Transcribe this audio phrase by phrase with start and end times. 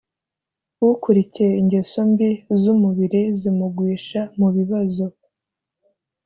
[0.87, 2.29] Ukurikiye ingeso mbi
[2.61, 5.05] zumubiri zimugwisha mubibazo